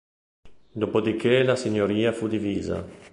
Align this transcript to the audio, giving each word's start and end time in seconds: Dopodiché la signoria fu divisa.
Dopodiché 0.73 1.43
la 1.43 1.55
signoria 1.55 2.11
fu 2.11 2.25
divisa. 2.27 2.83